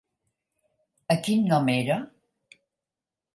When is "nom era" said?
1.51-1.99